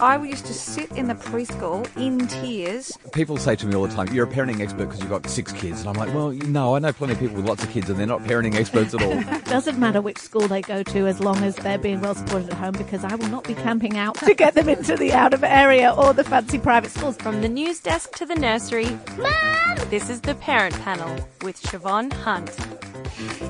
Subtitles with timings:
[0.00, 2.96] I used to sit in the preschool in tears.
[3.12, 5.52] People say to me all the time, "You're a parenting expert because you've got six
[5.52, 7.88] kids," and I'm like, "Well, no, I know plenty of people with lots of kids,
[7.88, 11.20] and they're not parenting experts at all." Doesn't matter which school they go to as
[11.20, 14.16] long as they're being well supported at home because I will not be camping out
[14.16, 17.16] to get them into the out of area or the fancy private schools.
[17.16, 19.88] From the news desk to the nursery, Mom!
[19.88, 22.50] This is the Parent Panel with Shevonne Hunt.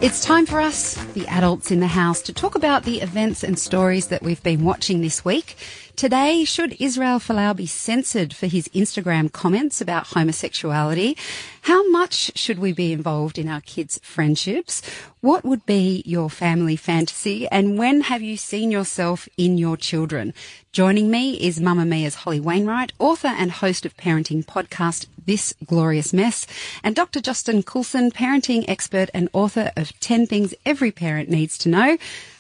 [0.01, 3.59] It's time for us, the adults in the house, to talk about the events and
[3.59, 5.57] stories that we've been watching this week.
[5.97, 11.17] Today, should Israel Folau be censored for his Instagram comments about homosexuality?
[11.63, 14.83] How much should we be involved in our kids' friendships?
[15.23, 17.49] What would be your family fantasy?
[17.49, 20.35] And when have you seen yourself in your children?
[20.71, 26.47] Joining me is Mamamia's Holly Wainwright, author and host of parenting podcast This Glorious Mess,
[26.85, 27.23] and Dr.
[27.23, 31.97] Justin Coulson, parenting expert and author of 10 Things Every Parent Needs to Know.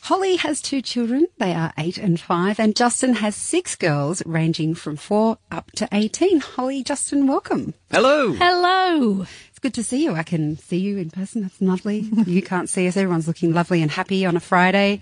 [0.07, 1.27] Holly has two children.
[1.39, 5.89] They are eight and five, and Justin has six girls ranging from four up to
[5.91, 6.39] 18.
[6.39, 7.75] Holly, Justin, welcome.
[7.91, 8.33] Hello.
[8.33, 9.27] Hello.
[9.49, 10.13] It's good to see you.
[10.13, 11.43] I can see you in person.
[11.43, 11.99] That's lovely.
[12.29, 12.97] you can't see us.
[12.97, 15.01] Everyone's looking lovely and happy on a Friday.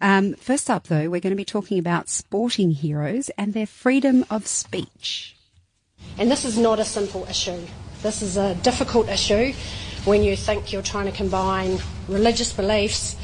[0.00, 4.24] Um, first up, though, we're going to be talking about sporting heroes and their freedom
[4.30, 5.36] of speech.
[6.16, 7.60] And this is not a simple issue.
[8.00, 9.52] This is a difficult issue
[10.06, 13.16] when you think you're trying to combine religious beliefs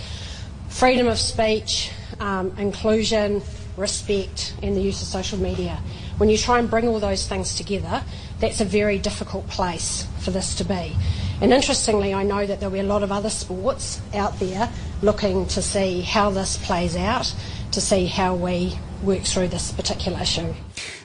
[0.73, 3.42] freedom of speech, um, inclusion,
[3.77, 5.78] respect, and the use of social media.
[6.17, 8.03] When you try and bring all those things together,
[8.41, 10.97] that's a very difficult place for this to be.
[11.41, 14.70] And interestingly, I know that there'll be a lot of other sports out there
[15.03, 17.34] looking to see how this plays out,
[17.73, 20.55] to see how we work through this particular issue.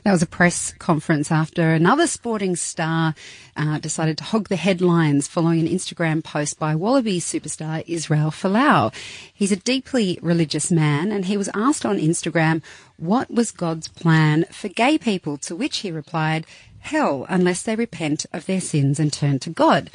[0.07, 3.13] That was a press conference after another sporting star
[3.57, 8.93] uh, decided to hog the headlines following an Instagram post by Wallaby superstar Israel Folau.
[9.33, 12.63] He's a deeply religious man and he was asked on Instagram
[12.95, 16.45] what was God's plan for gay people, to which he replied,
[16.79, 19.89] hell unless they repent of their sins and turn to God.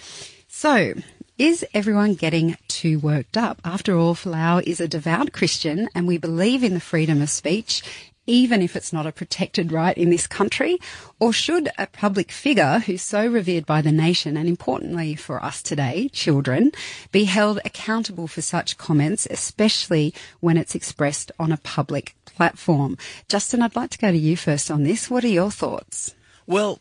[0.47, 0.93] So,
[1.39, 3.63] is everyone getting too worked up?
[3.65, 7.83] After all, Folau is a devout Christian and we believe in the freedom of speech,
[8.27, 10.79] even if it's not a protected right in this country?
[11.19, 15.63] Or should a public figure who's so revered by the nation and importantly for us
[15.63, 16.73] today, children,
[17.11, 22.97] be held accountable for such comments, especially when it's expressed on a public platform?
[23.29, 25.11] Justin, I'd like to go to you first on this.
[25.11, 26.15] What are your thoughts?
[26.47, 26.81] Well,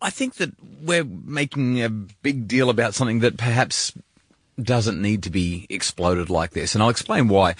[0.00, 0.52] I think that
[0.82, 3.92] we're making a big deal about something that perhaps
[4.60, 7.54] doesn't need to be exploded like this, and I'll explain why.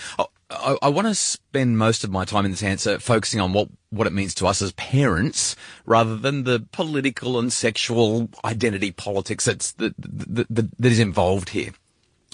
[0.49, 3.69] I, I, want to spend most of my time in this answer focusing on what,
[3.91, 9.47] what it means to us as parents, rather than the political and sexual identity politics
[9.47, 11.71] that's that, that, that, that is involved here.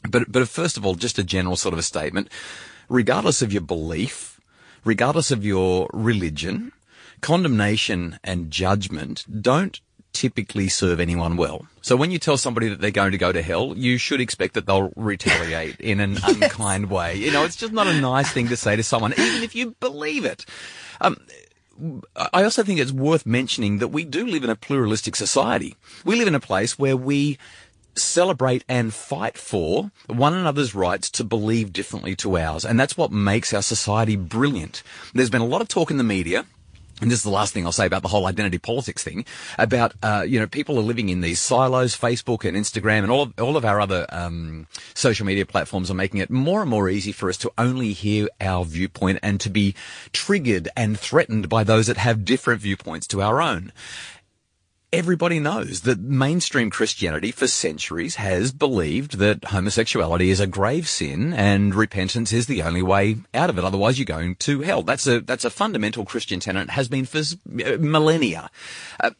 [0.08, 2.28] But but first of all, just a general sort of a statement.
[2.88, 4.40] Regardless of your belief,
[4.84, 6.72] regardless of your religion,
[7.22, 9.80] condemnation and judgment don't
[10.12, 11.66] typically serve anyone well.
[11.80, 14.54] So when you tell somebody that they're going to go to hell, you should expect
[14.54, 16.36] that they'll retaliate in an yes.
[16.36, 17.16] unkind way.
[17.16, 19.74] You know, it's just not a nice thing to say to someone, even if you
[19.80, 20.46] believe it.
[21.00, 21.16] Um,
[22.32, 25.76] I also think it's worth mentioning that we do live in a pluralistic society.
[26.04, 27.38] We live in a place where we
[27.96, 32.64] celebrate and fight for one another's rights to believe differently to ours.
[32.64, 34.82] And that's what makes our society brilliant.
[35.14, 36.46] There's been a lot of talk in the media
[37.02, 39.24] and this is the last thing I'll say about the whole identity politics thing,
[39.58, 43.22] about, uh, you know, people are living in these silos, Facebook and Instagram and all
[43.22, 46.88] of, all of our other, um, social media platforms are making it more and more
[46.88, 49.74] easy for us to only hear our viewpoint and to be
[50.12, 53.72] triggered and threatened by those that have different viewpoints to our own
[54.92, 61.32] everybody knows that mainstream Christianity for centuries has believed that homosexuality is a grave sin
[61.32, 63.64] and repentance is the only way out of it.
[63.64, 64.82] Otherwise, you're going to hell.
[64.82, 66.70] That's a that's a fundamental Christian tenet.
[66.70, 68.50] Has been for millennia.
[69.00, 69.10] Uh,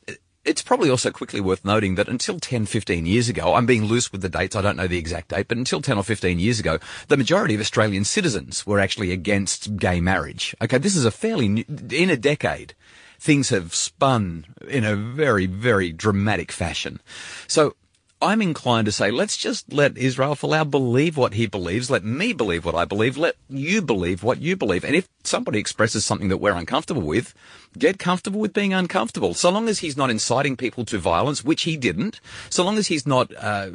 [0.45, 4.11] it's probably also quickly worth noting that until 10, 15 years ago, I'm being loose
[4.11, 6.59] with the dates, I don't know the exact date, but until 10 or 15 years
[6.59, 10.57] ago, the majority of Australian citizens were actually against gay marriage.
[10.61, 12.75] Okay, this is a fairly, new, in a decade,
[13.23, 17.01] things have spun in a very, very dramatic fashion.
[17.47, 17.77] So
[18.21, 21.89] I'm inclined to say, let's just let Israel Folau believe what he believes.
[21.89, 23.17] Let me believe what I believe.
[23.17, 24.85] Let you believe what you believe.
[24.85, 27.33] And if somebody expresses something that we're uncomfortable with,
[27.79, 29.35] get comfortable with being uncomfortable.
[29.35, 32.21] So long as he's not inciting people to violence, which he didn't.
[32.51, 33.71] So long as he's not uh,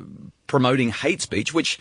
[0.47, 1.79] promoting hate speech, which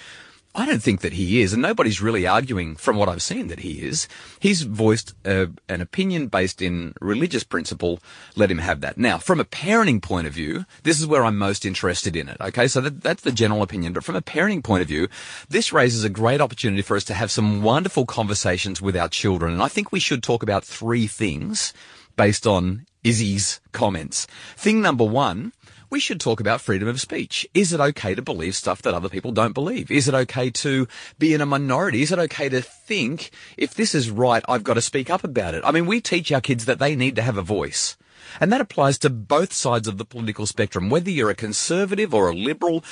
[0.56, 3.60] I don't think that he is, and nobody's really arguing from what I've seen that
[3.60, 4.08] he is.
[4.40, 8.00] He's voiced uh, an opinion based in religious principle.
[8.36, 8.96] Let him have that.
[8.96, 12.38] Now, from a parenting point of view, this is where I'm most interested in it.
[12.40, 13.92] Okay, so that, that's the general opinion.
[13.92, 15.08] But from a parenting point of view,
[15.46, 19.52] this raises a great opportunity for us to have some wonderful conversations with our children.
[19.52, 21.74] And I think we should talk about three things
[22.16, 24.26] based on Izzy's comments.
[24.56, 25.52] Thing number one
[25.90, 27.46] we should talk about freedom of speech.
[27.54, 29.90] Is it okay to believe stuff that other people don't believe?
[29.90, 30.88] Is it okay to
[31.18, 32.02] be in a minority?
[32.02, 35.54] Is it okay to think if this is right, I've got to speak up about
[35.54, 35.62] it?
[35.64, 37.96] I mean, we teach our kids that they need to have a voice.
[38.40, 40.90] And that applies to both sides of the political spectrum.
[40.90, 42.84] Whether you're a conservative or a liberal,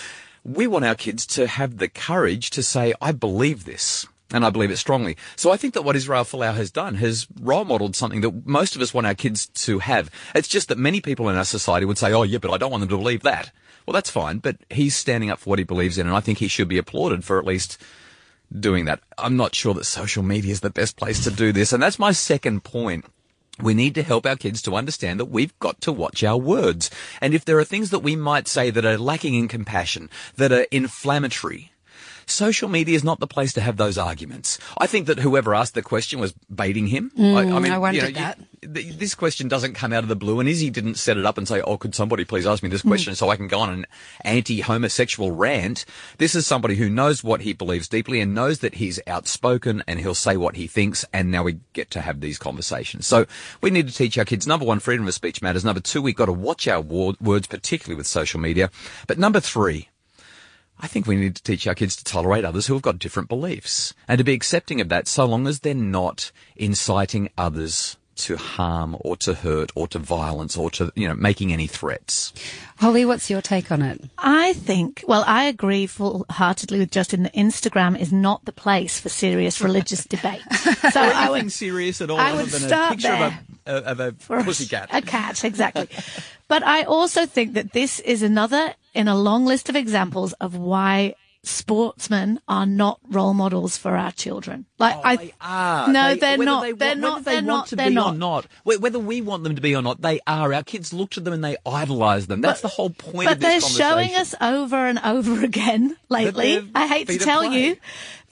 [0.44, 4.50] we want our kids to have the courage to say, I believe this and I
[4.50, 5.16] believe it strongly.
[5.36, 8.74] So I think that what Israel Folau has done has role modeled something that most
[8.74, 10.10] of us want our kids to have.
[10.34, 12.70] It's just that many people in our society would say, oh yeah, but I don't
[12.70, 13.52] want them to believe that.
[13.86, 16.38] Well, that's fine, but he's standing up for what he believes in, and I think
[16.38, 17.76] he should be applauded for at least
[18.58, 19.00] doing that.
[19.18, 21.98] I'm not sure that social media is the best place to do this, and that's
[21.98, 23.04] my second point.
[23.60, 26.90] We need to help our kids to understand that we've got to watch our words.
[27.20, 30.50] And if there are things that we might say that are lacking in compassion, that
[30.50, 31.70] are inflammatory,
[32.26, 34.58] social media is not the place to have those arguments.
[34.78, 37.10] I think that whoever asked the question was baiting him.
[37.16, 38.38] Mm, I, I, mean, I wondered you know, that.
[38.38, 41.36] You, this question doesn't come out of the blue, and Izzy didn't set it up
[41.36, 42.88] and say, "Oh, could somebody please ask me this mm.
[42.88, 43.16] question mm.
[43.16, 43.86] so I can go on an
[44.22, 45.84] anti-homosexual rant?"
[46.18, 50.00] This is somebody who knows what he believes deeply and knows that he's outspoken and
[50.00, 51.04] he'll say what he thinks.
[51.12, 53.06] And now we get to have these conversations.
[53.06, 53.26] So
[53.60, 55.64] we need to teach our kids: number one, freedom of speech matters.
[55.64, 58.70] Number two, we've got to watch our words, particularly with social media.
[59.06, 59.88] But number three,
[60.84, 63.30] I think we need to teach our kids to tolerate others who have got different
[63.30, 68.36] beliefs and to be accepting of that so long as they're not inciting others to
[68.36, 72.34] harm or to hurt or to violence or to, you know, making any threats.
[72.76, 73.98] Holly, what's your take on it?
[74.18, 79.00] I think, well, I agree full heartedly with Justin that Instagram is not the place
[79.00, 80.42] for serious religious debate.
[80.92, 84.30] So I would, serious at all I would start a picture there of a, of
[84.30, 84.90] a pussycat.
[84.92, 85.88] A cat, exactly.
[86.46, 90.56] but I also think that this is another in a long list of examples of
[90.56, 91.14] why
[91.46, 94.66] sportsmen are not role models for our children.
[94.78, 95.88] Like oh, I, they are.
[95.88, 96.62] No, they, are not.
[96.62, 97.24] They they're not.
[97.24, 97.70] They they're not.
[97.70, 98.16] They're not.
[98.16, 98.46] not.
[98.64, 100.52] Whether we want them to be or not, they are.
[100.52, 102.40] Our kids look to them and they idolise them.
[102.40, 103.28] That's but, the whole point.
[103.28, 106.68] But they're showing us over and over again lately.
[106.74, 107.76] I hate to tell you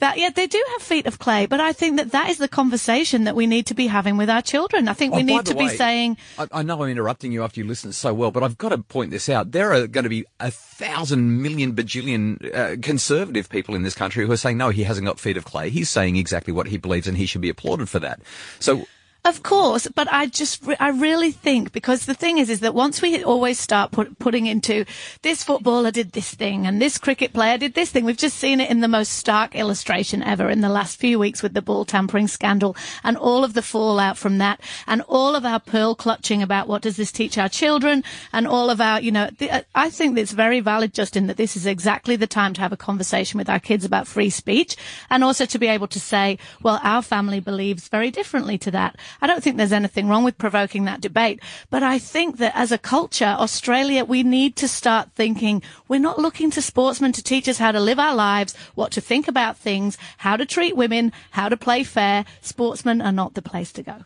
[0.02, 2.48] that yeah, they do have feet of clay, but I think that that is the
[2.48, 4.88] conversation that we need to be having with our children.
[4.88, 6.16] I think we oh, need to way, be saying.
[6.36, 8.78] I, I, know I'm interrupting you after you listen so well, but I've got to
[8.78, 9.52] point this out.
[9.52, 14.26] There are going to be a thousand million bajillion uh, conservative people in this country
[14.26, 15.70] who are saying no, he hasn't got feet of clay.
[15.70, 18.20] He's saying exactly what he believes, and he should be applauded for that.
[18.58, 18.86] So
[19.24, 23.00] of course, but I just, I really think because the thing is, is that once
[23.00, 24.84] we always start put, putting into
[25.22, 28.58] this footballer did this thing and this cricket player did this thing, we've just seen
[28.58, 31.84] it in the most stark illustration ever in the last few weeks with the ball
[31.84, 32.74] tampering scandal
[33.04, 36.82] and all of the fallout from that and all of our pearl clutching about what
[36.82, 38.02] does this teach our children
[38.32, 41.36] and all of our, you know, the, uh, I think it's very valid, Justin, that
[41.36, 44.74] this is exactly the time to have a conversation with our kids about free speech
[45.10, 48.96] and also to be able to say, well, our family believes very differently to that.
[49.20, 52.72] I don't think there's anything wrong with provoking that debate, but I think that as
[52.72, 57.48] a culture, Australia, we need to start thinking we're not looking to sportsmen to teach
[57.48, 61.12] us how to live our lives, what to think about things, how to treat women,
[61.32, 62.24] how to play fair.
[62.40, 64.04] Sportsmen are not the place to go.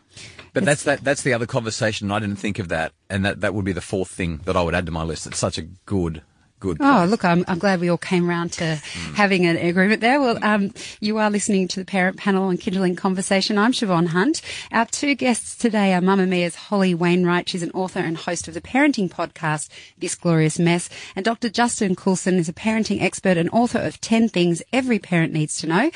[0.53, 1.03] But that's that.
[1.03, 2.11] That's the other conversation.
[2.11, 4.63] I didn't think of that, and that that would be the fourth thing that I
[4.63, 5.27] would add to my list.
[5.27, 6.23] It's such a good
[6.59, 6.77] Good.
[6.79, 9.13] Oh, look, I'm, I'm glad we all came around to mm.
[9.13, 10.19] having an agreement there.
[10.19, 13.59] Well, um, you are listening to the parent panel on Kindling Conversation.
[13.59, 14.41] I'm Shevonne Hunt.
[14.71, 17.47] Our two guests today are Mamamia's Holly Wainwright.
[17.47, 20.89] She's an author and host of the parenting podcast, This Glorious Mess.
[21.15, 21.49] And Dr.
[21.49, 25.67] Justin Coulson is a parenting expert and author of 10 Things Every Parent Needs to
[25.67, 25.91] Know.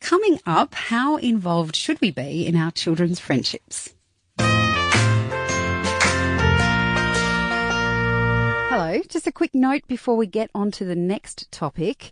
[0.00, 3.92] Coming up, how involved should we be in our children's friendships?
[8.78, 12.10] Hello, just a quick note before we get on to the next topic.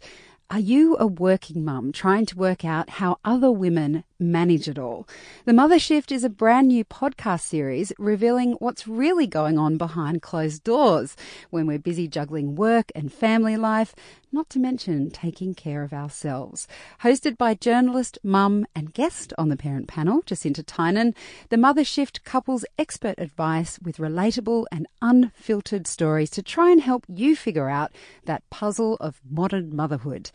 [0.49, 5.07] Are you a working mum trying to work out how other women manage it all?
[5.45, 10.23] The Mother Shift is a brand new podcast series revealing what's really going on behind
[10.23, 11.16] closed doors
[11.50, 13.95] when we're busy juggling work and family life,
[14.33, 16.66] not to mention taking care of ourselves.
[17.02, 21.14] Hosted by journalist, mum, and guest on the parent panel, Jacinta Tynan,
[21.50, 27.04] the Mother Shift couples expert advice with relatable and unfiltered stories to try and help
[27.09, 27.93] you figure out
[28.25, 30.31] that puzzle of modern motherhood.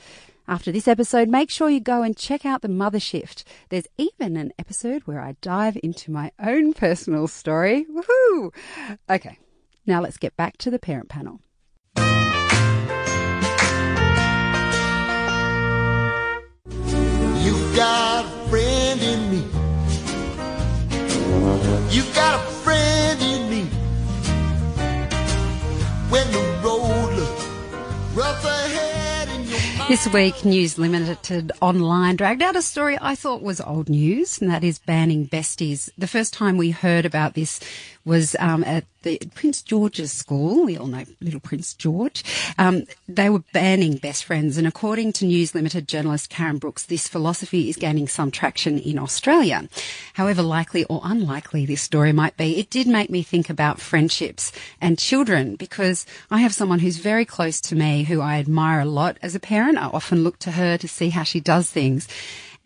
[0.50, 3.48] After this episode, make sure you go and check out the Mother Shift.
[3.70, 7.86] There's even an episode where I dive into my own personal story.
[7.86, 8.51] Woohoo!
[9.08, 9.38] Okay,
[9.86, 11.39] now let's get back to the parent panel.
[17.46, 19.44] You've got a friend in me.
[21.91, 23.65] You've got a friend in me.
[26.10, 26.49] When the
[29.89, 34.51] This week, News Limited online dragged out a story I thought was old news, and
[34.51, 35.89] that is banning besties.
[35.98, 37.60] The first time we heard about this
[38.05, 40.65] was um, at the Prince George's School.
[40.65, 42.24] We all know little Prince George.
[42.58, 47.08] Um, they were banning best friends, and according to News Limited journalist Karen Brooks, this
[47.08, 49.68] philosophy is gaining some traction in Australia.
[50.13, 54.51] However likely or unlikely this story might be, it did make me think about friendships
[54.82, 58.86] and children because I have someone who's very close to me who I admire a
[58.86, 59.77] lot as a parent.
[59.77, 62.08] I often look to her to see how she does things.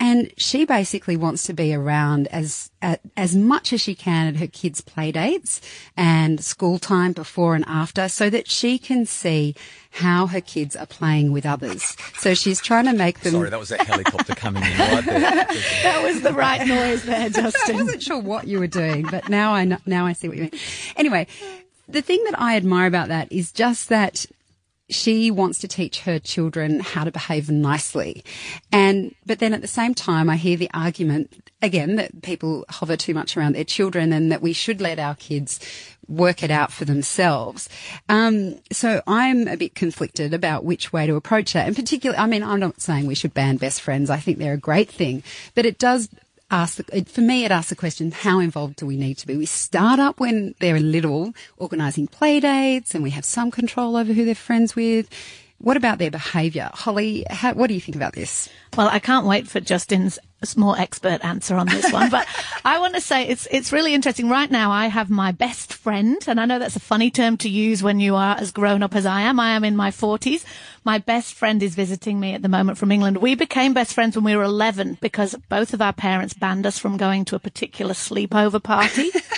[0.05, 4.35] And she basically wants to be around as at, as much as she can at
[4.35, 5.61] her kids' play dates
[5.95, 9.55] and school time before and after so that she can see
[9.91, 11.95] how her kids are playing with others.
[12.15, 15.21] So she's trying to make them Sorry, that was that helicopter coming in right there.
[15.83, 17.75] That was the right noise there, Justin.
[17.77, 20.35] I wasn't sure what you were doing, but now I know, now I see what
[20.35, 20.59] you mean.
[20.97, 21.27] Anyway,
[21.87, 24.25] the thing that I admire about that is just that
[24.93, 28.23] she wants to teach her children how to behave nicely.
[28.71, 32.97] And, but then at the same time, I hear the argument again that people hover
[32.97, 35.59] too much around their children and that we should let our kids
[36.07, 37.69] work it out for themselves.
[38.09, 41.67] Um, so I'm a bit conflicted about which way to approach that.
[41.67, 44.09] And particularly, I mean, I'm not saying we should ban best friends.
[44.09, 45.23] I think they're a great thing,
[45.55, 46.09] but it does
[47.07, 49.35] for me, it asks the question, how involved do we need to be?
[49.35, 54.13] We start up when they're little, organising play dates and we have some control over
[54.13, 55.09] who they're friends with.
[55.57, 56.69] What about their behaviour?
[56.73, 58.49] Holly, how, what do you think about this?
[58.75, 60.19] Well, I can't wait for Justin's
[60.57, 62.27] more expert answer on this one, but
[62.65, 64.29] I want to say it's it's really interesting.
[64.29, 67.49] Right now, I have my best friend, and I know that's a funny term to
[67.49, 69.39] use when you are as grown up as I am.
[69.39, 70.45] I am in my forties.
[70.83, 73.17] My best friend is visiting me at the moment from England.
[73.17, 76.77] We became best friends when we were eleven because both of our parents banned us
[76.77, 79.09] from going to a particular sleepover party.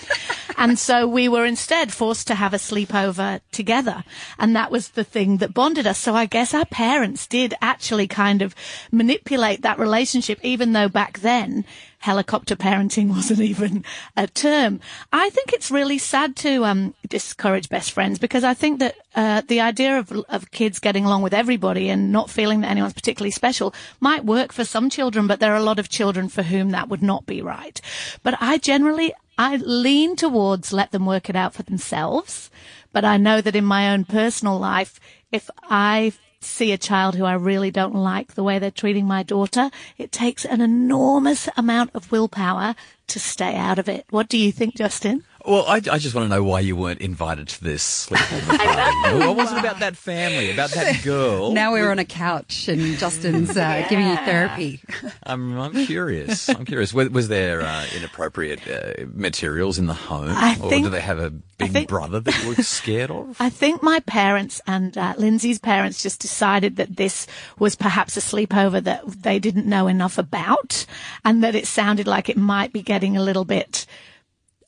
[0.57, 4.03] And so we were instead forced to have a sleepover together.
[4.39, 5.97] And that was the thing that bonded us.
[5.97, 8.55] So I guess our parents did actually kind of
[8.91, 11.65] manipulate that relationship, even though back then
[12.05, 13.83] helicopter parenting wasn't even
[14.15, 14.79] a term.
[15.12, 19.41] I think it's really sad to um, discourage best friends because I think that uh,
[19.47, 23.31] the idea of, of kids getting along with everybody and not feeling that anyone's particularly
[23.31, 26.69] special might work for some children, but there are a lot of children for whom
[26.71, 27.81] that would not be right.
[28.21, 32.50] But I generally, I lean towards let them work it out for themselves.
[32.94, 35.00] But I know that in my own personal life,
[35.32, 39.24] if I see a child who I really don't like the way they're treating my
[39.24, 42.75] daughter, it takes an enormous amount of willpower
[43.08, 44.06] to stay out of it.
[44.10, 45.24] What do you think, Justin?
[45.48, 49.20] Well, I, I just want to know why you weren't invited to this sleepover party.
[49.20, 51.52] What was it about that family, about that girl?
[51.54, 54.80] Now we're on a couch and Justin's uh, giving you therapy.
[55.24, 56.50] I'm, I'm curious.
[56.50, 56.94] I'm curious.
[56.94, 61.02] Was, was there uh, inappropriate uh, materials in the home, I or think- do they
[61.02, 63.38] have a big think- brother that you were scared of?
[63.40, 67.28] I think my parents and uh, Lindsay's parents just decided that this
[67.60, 70.88] was perhaps a sleepover that they didn't know enough about,
[71.24, 73.86] and that it sounded like it might be getting a little bit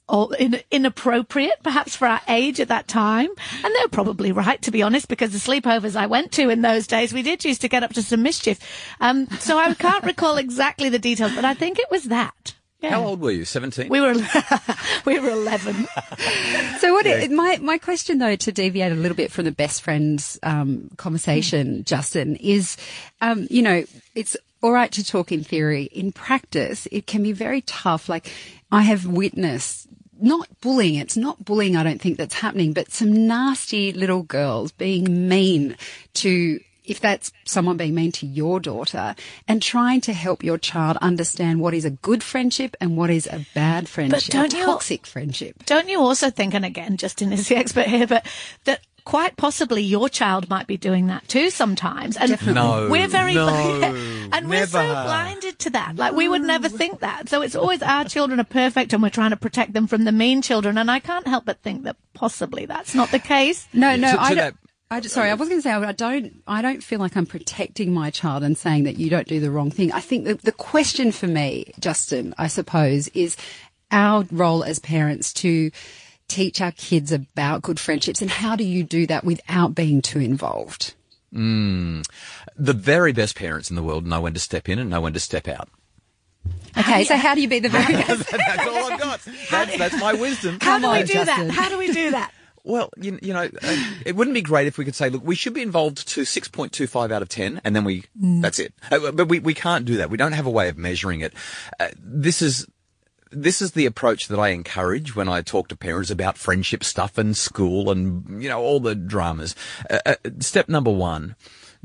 [0.09, 3.29] or in, inappropriate, perhaps for our age at that time.
[3.63, 6.87] And they're probably right, to be honest, because the sleepovers I went to in those
[6.87, 8.59] days, we did used to get up to some mischief.
[8.99, 12.53] Um, so I can't recall exactly the details, but I think it was that.
[12.79, 12.91] Yeah.
[12.91, 13.43] How old were you?
[13.43, 13.89] 17?
[13.89, 14.13] We were,
[15.05, 15.87] we were 11.
[16.79, 17.07] So what?
[17.07, 20.89] it- my my question though, to deviate a little bit from the best friends um,
[20.97, 22.77] conversation, Justin, is,
[23.19, 23.83] um, you know,
[24.13, 25.85] it's all right to talk in theory.
[25.85, 28.07] In practice, it can be very tough.
[28.09, 28.31] Like
[28.71, 29.87] I have witnessed.
[30.19, 30.95] Not bullying.
[30.95, 31.75] It's not bullying.
[31.75, 35.75] I don't think that's happening, but some nasty little girls being mean
[36.15, 39.13] to if that's someone being mean to your daughter
[39.45, 43.27] and trying to help your child understand what is a good friendship and what is
[43.27, 45.65] a bad friendship, but don't a you- toxic friendship.
[45.65, 48.25] Don't you also think, and again, Justin is the expert here, but
[48.63, 52.17] that quite possibly your child might be doing that too sometimes.
[52.17, 53.47] And No, we're very, no,
[54.33, 55.95] and we're so blinded to that.
[55.95, 57.29] Like we would never think that.
[57.29, 60.11] So it's always our children are perfect and we're trying to protect them from the
[60.11, 60.77] mean children.
[60.77, 63.65] And I can't help but think that possibly that's not the case.
[63.73, 64.57] No, no, To- to I don't.
[64.91, 66.43] I just, sorry, I was going to say I don't.
[66.45, 69.51] I don't feel like I'm protecting my child and saying that you don't do the
[69.51, 69.91] wrong thing.
[69.93, 73.37] I think the, the question for me, Justin, I suppose, is
[73.91, 75.71] our role as parents to
[76.27, 80.19] teach our kids about good friendships and how do you do that without being too
[80.19, 80.93] involved?
[81.31, 82.03] The
[82.73, 85.19] very best parents in the world know when to step in and know when to
[85.19, 85.69] step out.
[86.77, 88.29] Okay, so how do you be the very best?
[88.31, 89.19] that's all I've got.
[89.51, 90.59] That's, that's my wisdom.
[90.61, 91.47] How Come do we do Justin.
[91.47, 91.53] that?
[91.53, 92.31] How do we do that?
[92.63, 95.35] Well, you, you know, uh, it wouldn't be great if we could say, look, we
[95.35, 98.73] should be involved to 6.25 out of 10, and then we, that's it.
[98.91, 100.09] Uh, but we, we can't do that.
[100.09, 101.33] We don't have a way of measuring it.
[101.79, 102.67] Uh, this is,
[103.31, 107.17] this is the approach that I encourage when I talk to parents about friendship stuff
[107.17, 109.55] and school and, you know, all the dramas.
[109.89, 111.35] Uh, uh, step number one,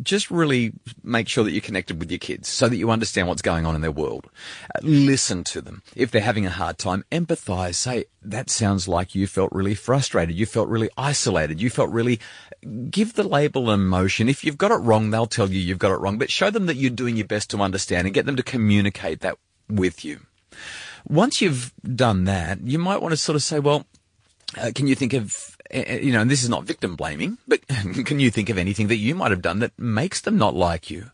[0.03, 0.73] just really
[1.03, 3.75] make sure that you're connected with your kids so that you understand what's going on
[3.75, 4.29] in their world.
[4.75, 5.83] Uh, listen to them.
[5.95, 7.75] If they're having a hard time, empathize.
[7.75, 10.35] Say, that sounds like you felt really frustrated.
[10.35, 11.61] You felt really isolated.
[11.61, 12.21] You felt really,
[12.91, 14.29] give the label emotion.
[14.29, 16.67] If you've got it wrong, they'll tell you you've got it wrong, but show them
[16.67, 20.21] that you're doing your best to understand and get them to communicate that with you.
[21.09, 23.87] Once you've done that, you might want to sort of say, well,
[24.59, 27.67] uh, can you think of, uh, you know, and this is not victim blaming, but
[28.05, 30.91] can you think of anything that you might have done that makes them not like
[30.91, 31.11] you?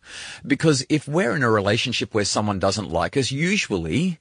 [0.47, 4.18] Because if we're in a relationship where someone doesn't like us, usually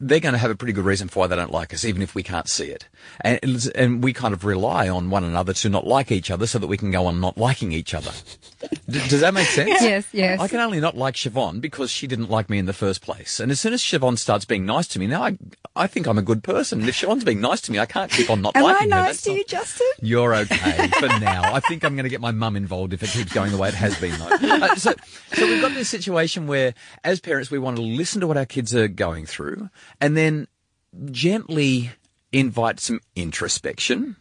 [0.00, 2.02] they're going to have a pretty good reason for why they don't like us, even
[2.02, 2.88] if we can't see it.
[3.20, 6.58] And, and we kind of rely on one another to not like each other so
[6.58, 8.10] that we can go on not liking each other.
[8.88, 9.70] D- does that make sense?
[9.82, 10.40] Yes, yes.
[10.40, 13.38] I can only not like Shevonne because she didn't like me in the first place.
[13.38, 15.38] And as soon as Shevonne starts being nice to me, now I,
[15.76, 16.80] I think I'm a good person.
[16.80, 18.90] And if Shevonne's being nice to me, I can't keep on not Am I liking
[18.90, 18.96] her.
[18.96, 19.86] nice That's to not- you, Justin?
[20.00, 21.52] you're okay for now.
[21.54, 23.68] I think I'm going to get my mum involved if it keeps going the way
[23.68, 24.28] it has been, though.
[24.64, 24.92] Uh, so,
[25.34, 26.74] so we've got this situation where,
[27.04, 29.68] as parents, we want to listen to what our kids are going through,
[30.00, 30.48] and then
[31.10, 31.90] gently
[32.32, 34.16] invite some introspection.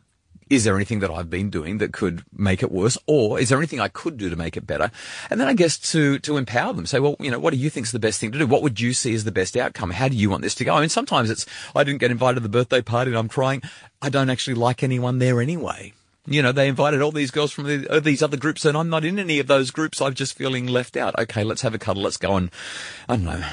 [0.50, 2.98] Is there anything that I've been doing that could make it worse?
[3.08, 4.92] Or is there anything I could do to make it better?
[5.30, 6.86] And then I guess to, to empower them.
[6.86, 8.46] Say, well, you know, what do you think is the best thing to do?
[8.46, 9.92] What would you see as the best outcome?
[9.92, 10.76] How do you want this to go?
[10.76, 13.64] I mean, sometimes it's, I didn't get invited to the birthday party and I'm crying.
[14.02, 15.94] I don't actually like anyone there anyway.
[16.26, 18.90] You know, they invited all these girls from the, uh, these other groups and I'm
[18.90, 20.02] not in any of those groups.
[20.02, 21.18] I'm just feeling left out.
[21.18, 22.04] Okay, let's have a cuddle.
[22.04, 22.52] Let's go and,
[23.10, 23.44] I don't know,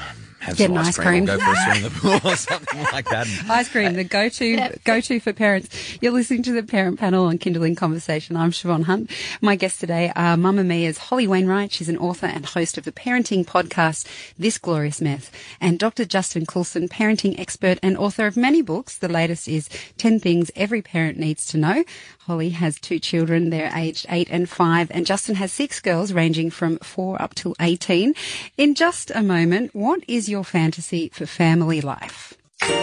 [0.41, 1.25] have Get some an ice ice cream, or cream.
[1.25, 1.89] go for a swim in the
[2.21, 3.27] pool or something like that.
[3.49, 5.97] Ice cream, the go-to, go-to for parents.
[6.01, 8.35] You're listening to the parent panel on Kindling Conversation.
[8.35, 9.11] I'm Shevonne Hunt.
[9.41, 11.71] My guests today are Mamamia's Holly Wainwright.
[11.71, 14.07] She's an author and host of the parenting podcast,
[14.37, 15.29] This Glorious Mess,
[15.59, 16.05] and Dr.
[16.05, 18.97] Justin Coulson, parenting expert and author of many books.
[18.97, 21.83] The latest is 10 Things Every Parent Needs to Know.
[22.25, 23.49] Holly has two children.
[23.49, 27.55] They're aged eight and five, and Justin has six girls ranging from four up to
[27.59, 28.13] 18.
[28.57, 32.33] In just a moment, what is your fantasy for family life?
[32.61, 32.77] Every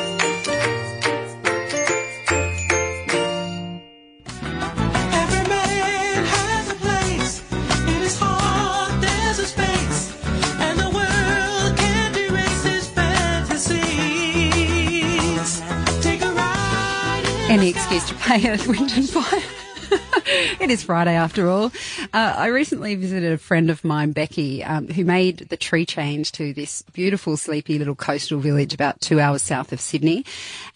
[5.49, 7.43] man has a place.
[7.89, 10.15] In his heart, there's a space.
[10.61, 13.79] And the world can't erase his fantasies.
[16.03, 19.58] Take a ride in Any excuse to pay Earth, Wind and Fire.
[20.61, 21.73] it is Friday after all.
[22.13, 26.31] Uh, I recently visited a friend of mine, Becky, um, who made the tree change
[26.33, 30.25] to this beautiful, sleepy little coastal village about two hours south of Sydney.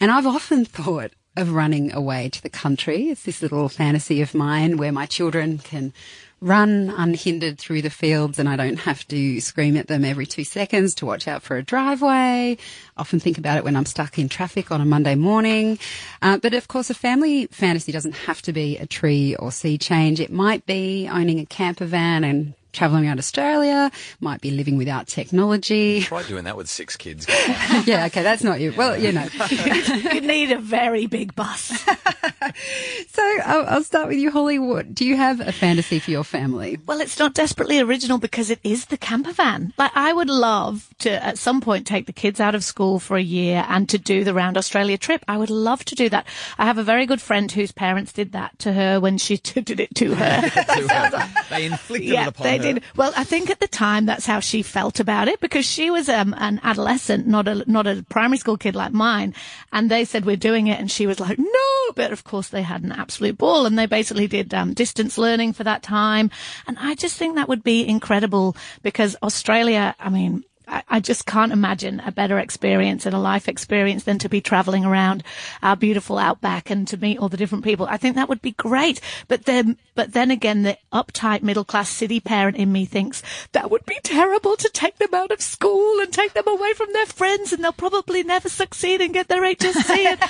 [0.00, 3.10] And I've often thought of running away to the country.
[3.10, 5.92] It's this little fantasy of mine where my children can
[6.42, 10.42] run unhindered through the fields and I don't have to scream at them every two
[10.42, 12.58] seconds to watch out for a driveway.
[12.96, 15.78] Often think about it when I'm stuck in traffic on a Monday morning.
[16.20, 19.78] Uh, but of course, a family fantasy doesn't have to be a tree or sea
[19.78, 20.18] change.
[20.18, 25.06] It might be owning a camper van and traveling around Australia, might be living without
[25.06, 26.02] technology.
[26.02, 27.26] Try doing that with six kids.
[27.86, 28.72] yeah, okay, that's not you.
[28.76, 29.26] Well, you know.
[30.12, 31.84] you need a very big bus.
[33.08, 34.58] So I'll, I'll start with you, Holly.
[34.58, 36.78] What, do you have a fantasy for your family?
[36.86, 39.72] Well, it's not desperately original because it is the camper van.
[39.76, 43.16] Like, I would love to at some point take the kids out of school for
[43.16, 45.24] a year and to do the round Australia trip.
[45.28, 46.26] I would love to do that.
[46.58, 49.80] I have a very good friend whose parents did that to her when she did
[49.80, 50.40] it to her.
[51.50, 52.61] they inflicted yeah, it upon they her.
[52.62, 52.82] Did.
[52.96, 56.08] Well, I think at the time that's how she felt about it because she was
[56.08, 59.34] um, an adolescent, not a not a primary school kid like mine.
[59.72, 61.92] And they said we're doing it, and she was like, no.
[61.94, 65.52] But of course, they had an absolute ball, and they basically did um, distance learning
[65.52, 66.30] for that time.
[66.66, 69.94] And I just think that would be incredible because Australia.
[69.98, 70.44] I mean.
[70.68, 74.40] I I just can't imagine a better experience and a life experience than to be
[74.40, 75.22] traveling around
[75.62, 77.86] our beautiful outback and to meet all the different people.
[77.88, 79.00] I think that would be great.
[79.28, 83.22] But then, but then again, the uptight middle class city parent in me thinks
[83.52, 86.92] that would be terrible to take them out of school and take them away from
[86.92, 89.90] their friends and they'll probably never succeed and get their HSC.
[90.12, 90.20] and,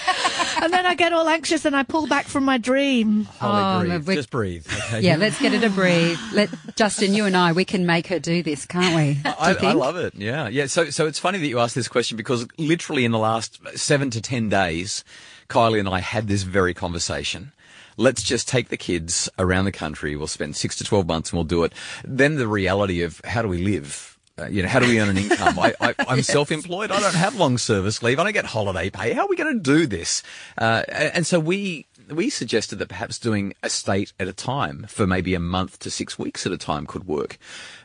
[0.63, 3.25] and then I get all anxious and I pull back from my dream.
[3.25, 4.09] Holly, Oh, breathe.
[4.09, 4.67] we- Just breathe.
[4.67, 5.01] Okay?
[5.01, 6.19] Yeah, let's get her to breathe.
[6.33, 9.15] Let Justin, you and I, we can make her do this, can't we?
[9.23, 9.75] Do I, I think?
[9.79, 10.15] love it.
[10.23, 10.67] Yeah, yeah.
[10.67, 14.09] So, so it's funny that you asked this question because literally in the last seven
[14.11, 15.03] to ten days,
[15.49, 17.51] Kylie and I had this very conversation.
[17.97, 20.15] Let's just take the kids around the country.
[20.15, 21.73] We'll spend six to twelve months and we'll do it.
[22.05, 24.17] Then the reality of how do we live?
[24.39, 25.59] Uh, you know, how do we earn an income?
[25.59, 26.91] I, I, I'm self-employed.
[26.91, 28.19] I don't have long service leave.
[28.19, 29.13] I don't get holiday pay.
[29.13, 30.23] How are we going to do this?
[30.57, 35.07] Uh, and so we we suggested that perhaps doing a state at a time for
[35.07, 37.39] maybe a month to six weeks at a time could work.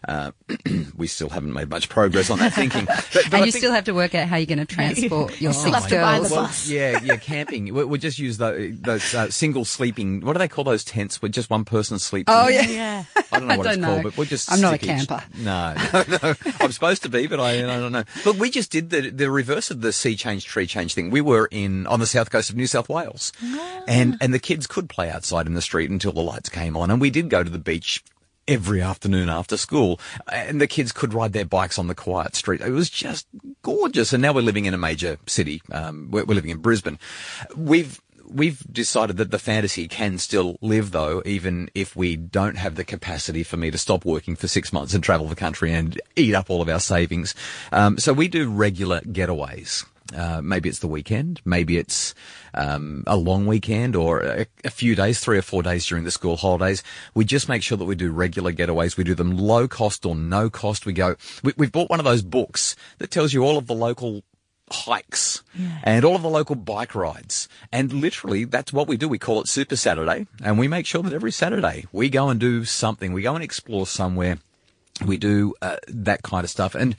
[0.08, 0.32] Uh,
[0.96, 2.86] we still haven't made much progress on that thinking.
[2.98, 4.66] But, but and I you think- still have to work out how you're going to
[4.66, 6.30] transport your still six have to buy girls.
[6.30, 6.70] the well, bus.
[6.70, 7.74] yeah, yeah, camping.
[7.74, 10.22] We, we just use those, those uh, single sleeping.
[10.22, 12.32] What do they call those tents where just one person sleeps?
[12.32, 12.54] Oh, in?
[12.54, 12.68] yeah.
[12.70, 13.04] Yeah.
[13.32, 13.88] I don't know I what don't it's know.
[13.88, 14.52] called, but we're just.
[14.52, 15.24] I'm not a stick each- camper.
[15.38, 16.34] No, no, no.
[16.62, 18.04] I'm supposed to be, but I, I don't know.
[18.26, 21.10] Look, we just did the the reverse of the sea change, tree change thing.
[21.10, 23.32] We were in on the south coast of New South Wales,
[23.88, 26.92] and and the kids could play outside in the street until the lights came on,
[26.92, 28.04] and we did go to the beach.
[28.50, 30.00] Every afternoon after school,
[30.32, 32.62] and the kids could ride their bikes on the quiet street.
[32.62, 33.28] It was just
[33.62, 34.14] gorgeous.
[34.14, 35.62] And now we're living in a major city.
[35.70, 36.98] Um, we're, we're living in Brisbane.
[37.58, 38.00] We've
[38.30, 42.84] we've decided that the fantasy can still live though, even if we don't have the
[42.84, 46.34] capacity for me to stop working for six months and travel the country and eat
[46.34, 47.36] up all of our savings.
[47.72, 49.86] Um, so we do regular getaways.
[50.16, 52.16] Uh, maybe it's the weekend, maybe it's
[52.54, 56.12] um, a long weekend or a, a few days, three or four days during the
[56.12, 56.82] school holidays.
[57.14, 58.96] We just make sure that we do regular getaways.
[58.96, 60.86] We do them low cost or no cost.
[60.86, 61.16] We go.
[61.44, 64.24] We, we've bought one of those books that tells you all of the local
[64.70, 65.44] hikes
[65.84, 67.48] and all of the local bike rides.
[67.72, 69.08] And literally, that's what we do.
[69.08, 72.40] We call it Super Saturday, and we make sure that every Saturday we go and
[72.40, 73.14] do something.
[73.14, 74.40] We go and explore somewhere.
[75.06, 76.96] We do uh, that kind of stuff, and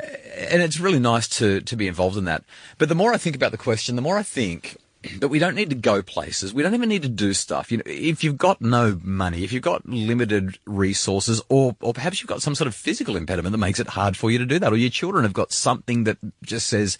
[0.00, 2.44] and it's really nice to to be involved in that.
[2.78, 4.76] But the more I think about the question, the more I think
[5.20, 6.52] that we don't need to go places.
[6.54, 7.70] We don't even need to do stuff.
[7.70, 12.20] You know, if you've got no money, if you've got limited resources, or or perhaps
[12.20, 14.58] you've got some sort of physical impediment that makes it hard for you to do
[14.58, 16.98] that, or your children have got something that just says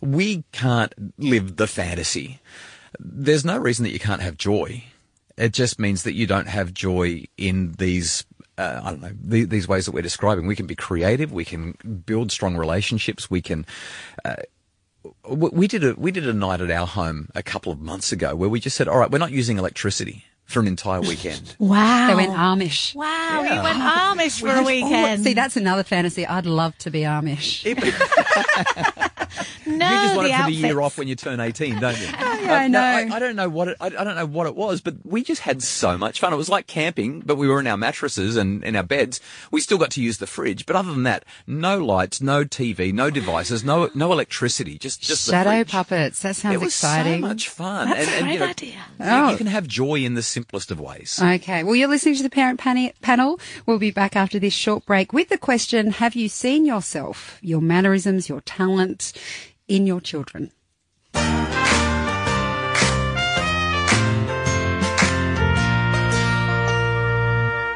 [0.00, 2.40] we can't live the fantasy.
[2.98, 4.84] There's no reason that you can't have joy.
[5.38, 8.26] It just means that you don't have joy in these
[8.58, 10.46] uh, I don't know the, these ways that we're describing.
[10.46, 11.32] We can be creative.
[11.32, 11.72] We can
[12.06, 13.30] build strong relationships.
[13.30, 13.64] We can.
[14.24, 14.36] Uh,
[15.28, 18.36] we did a we did a night at our home a couple of months ago
[18.36, 21.56] where we just said, all right, we're not using electricity for an entire weekend.
[21.58, 22.08] Wow.
[22.08, 22.94] They went Amish.
[22.94, 23.54] Wow, Yeah.
[23.56, 23.78] you went
[24.20, 25.20] Amish for a weekend.
[25.20, 26.26] Oh, see, that's another fantasy.
[26.26, 27.64] I'd love to be Amish.
[29.66, 31.98] no, you just want the it for the year off when you turn 18, don't
[32.00, 32.06] you?
[32.24, 32.80] Oh, yeah, uh, I know.
[32.80, 35.22] I, I don't know what it, I, I don't know what it was, but we
[35.22, 36.32] just had so much fun.
[36.32, 39.20] It was like camping, but we were in our mattresses and in our beds.
[39.52, 42.92] We still got to use the fridge, but other than that, no lights, no TV,
[42.92, 45.70] no devices, no no electricity, just just Shadow fridge.
[45.70, 46.22] puppets.
[46.22, 47.22] That sounds It was exciting.
[47.22, 47.90] so much fun.
[47.90, 48.70] That's and, a and, great you know, idea.
[48.70, 49.30] you- Oh.
[49.30, 51.20] You can have joy in the simplest of ways.
[51.22, 51.62] Okay.
[51.64, 53.40] Well, you're listening to the Parent Panel.
[53.66, 57.60] We'll be back after this short break with the question Have you seen yourself, your
[57.60, 59.12] mannerisms, your talent
[59.68, 60.50] in your children?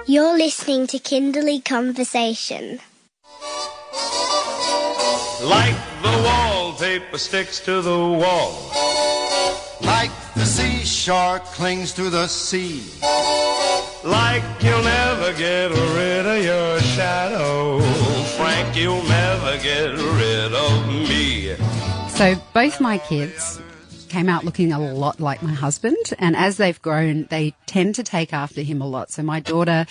[0.08, 2.78] You're listening to Kindling Conversation.
[5.42, 8.70] Like the wallpaper sticks to the wall.
[9.80, 12.82] Like the seashore clings to the sea.
[14.06, 17.80] Like you'll never get rid of your shadow.
[18.36, 21.56] Frank, you'll never get rid of me.
[22.10, 23.60] So both my kids
[24.08, 28.04] came out looking a lot like my husband and as they've grown they tend to
[28.04, 29.84] take after him a lot so my daughter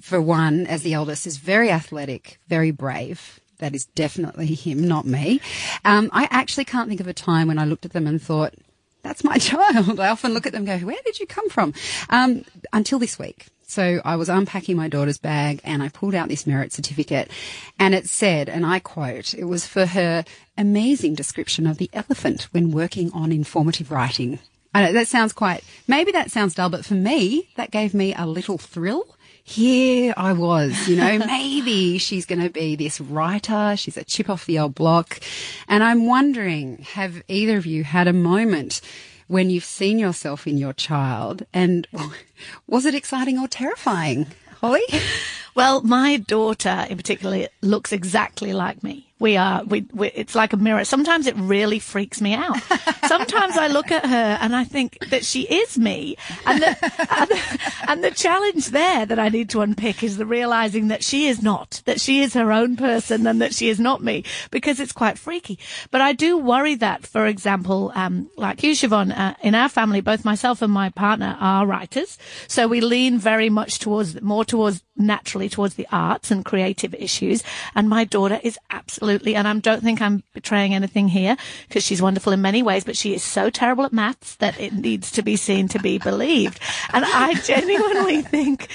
[0.00, 5.04] for one as the eldest is very athletic very brave that is definitely him not
[5.04, 5.40] me
[5.84, 8.54] um, i actually can't think of a time when i looked at them and thought
[9.02, 11.72] that's my child i often look at them and go where did you come from
[12.08, 16.28] um, until this week so I was unpacking my daughter's bag and I pulled out
[16.28, 17.30] this merit certificate
[17.78, 20.24] and it said, and I quote, it was for her
[20.58, 24.40] amazing description of the elephant when working on informative writing.
[24.74, 28.26] Know that sounds quite, maybe that sounds dull, but for me, that gave me a
[28.26, 29.16] little thrill.
[29.50, 33.74] Here I was, you know, maybe she's going to be this writer.
[33.76, 35.18] She's a chip off the old block.
[35.66, 38.80] And I'm wondering, have either of you had a moment
[39.26, 41.88] when you've seen yourself in your child and
[42.68, 44.28] was it exciting or terrifying?
[44.60, 44.82] Holly?
[45.52, 49.09] Well, my daughter in particular looks exactly like me.
[49.20, 50.82] We are, we, we, it's like a mirror.
[50.86, 52.56] Sometimes it really freaks me out.
[53.06, 56.16] Sometimes I look at her and I think that she is me.
[56.46, 60.24] And the, and the, and the challenge there that I need to unpick is the
[60.24, 63.78] realizing that she is not, that she is her own person and that she is
[63.78, 65.58] not me because it's quite freaky.
[65.90, 70.00] But I do worry that, for example, um, like you, Shevonne, uh, in our family,
[70.00, 72.16] both myself and my partner are writers.
[72.48, 77.42] So we lean very much towards, more towards naturally towards the arts and creative issues.
[77.74, 81.36] And my daughter is absolutely, and I don't think I'm betraying anything here
[81.68, 84.72] because she's wonderful in many ways, but she is so terrible at maths that it
[84.72, 86.60] needs to be seen to be believed.
[86.92, 88.68] And I genuinely think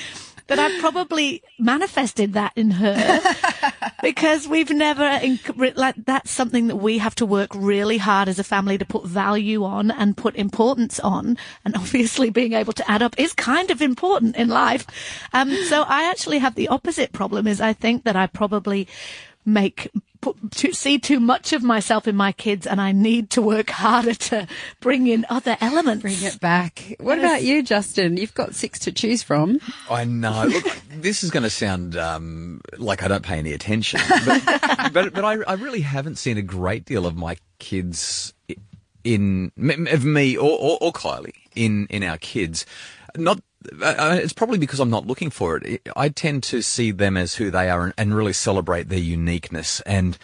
[0.47, 3.21] that I've probably manifested that in her
[4.03, 5.19] because we've never,
[5.75, 9.05] like, that's something that we have to work really hard as a family to put
[9.05, 11.37] value on and put importance on.
[11.63, 14.85] And obviously being able to add up is kind of important in life.
[15.33, 18.87] Um, so I actually have the opposite problem is I think that I probably
[19.45, 19.91] make
[20.25, 23.69] put, to see too much of myself in my kids and I need to work
[23.69, 24.47] harder to
[24.79, 26.01] bring in other elements.
[26.01, 26.95] Bring it back.
[26.99, 28.17] What about you, Justin?
[28.17, 29.59] You've got six to choose from.
[29.89, 30.45] I know.
[30.49, 34.41] Look, this is going to sound um, like I don't pay any attention, but
[34.93, 38.33] but, but I, I really haven't seen a great deal of my kids
[39.03, 42.65] in of me or, or, or Kylie in in our kids.
[43.15, 43.39] Not.
[43.81, 45.81] Uh, it's probably because I'm not looking for it.
[45.95, 49.81] I tend to see them as who they are and, and really celebrate their uniqueness
[49.81, 50.17] and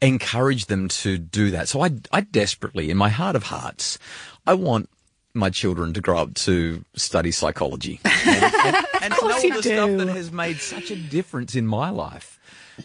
[0.00, 1.68] encourage them to do that.
[1.68, 3.98] So I, I desperately, in my heart of hearts,
[4.46, 4.88] I want
[5.34, 9.90] my children to grow up to study psychology and, and, and know all the stuff
[9.98, 12.38] that has made such a difference in my life.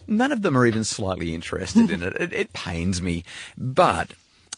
[0.08, 2.14] None of them are even slightly interested in it.
[2.16, 3.24] It, it pains me,
[3.58, 4.12] but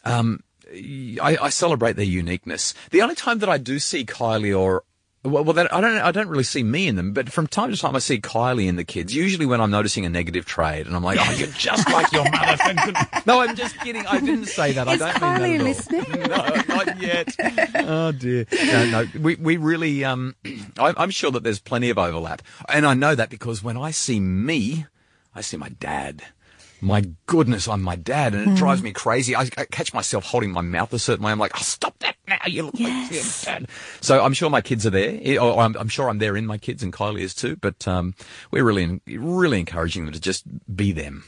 [0.04, 2.74] um, I, I celebrate their uniqueness.
[2.92, 4.84] The only time that I do see Kylie or
[5.26, 5.98] well, well that, I don't.
[5.98, 8.68] I don't really see me in them, but from time to time I see Kylie
[8.68, 9.16] in the kids.
[9.16, 12.30] Usually when I'm noticing a negative trait, and I'm like, "Oh, you're just like your
[12.30, 14.06] mother." for good-" no, I'm just kidding.
[14.06, 14.88] I didn't say that.
[14.88, 16.22] I don't Kylie mean that listening?
[16.22, 16.46] at all.
[16.68, 17.36] No, not yet.
[17.76, 18.46] Oh dear.
[18.52, 19.06] No, no.
[19.20, 20.04] We we really.
[20.04, 20.36] Um,
[20.78, 23.92] I, I'm sure that there's plenty of overlap, and I know that because when I
[23.92, 24.86] see me,
[25.34, 26.24] I see my dad.
[26.82, 29.36] My goodness, I'm my dad, and it drives me crazy.
[29.36, 31.32] I, I catch myself holding my mouth a certain way.
[31.32, 32.38] I'm like, oh, stop that now.
[32.46, 33.68] You look like your dad.
[34.02, 35.42] So I'm sure my kids are there.
[35.42, 37.56] Or I'm, I'm sure I'm there in my kids, and Kylie is too.
[37.56, 38.14] But um,
[38.52, 40.44] we're really, really encouraging them to just
[40.76, 41.24] be them.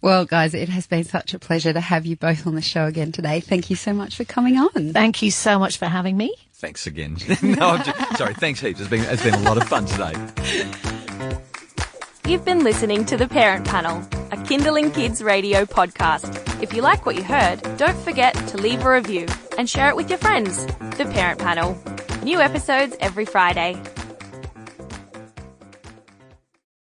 [0.00, 2.86] Well, guys, it has been such a pleasure to have you both on the show
[2.86, 3.40] again today.
[3.40, 4.92] Thank you so much for coming on.
[4.92, 6.34] Thank you so much for having me.
[6.54, 7.18] Thanks again.
[7.42, 8.34] no, I'm just, sorry.
[8.34, 8.80] Thanks heaps.
[8.80, 10.94] It's been, it's been a lot of fun today.
[12.26, 16.62] You've been listening to The Parent Panel, a Kindling Kids radio podcast.
[16.62, 19.26] If you like what you heard, don't forget to leave a review
[19.58, 20.64] and share it with your friends.
[20.96, 21.78] The Parent Panel.
[22.22, 23.78] New episodes every Friday.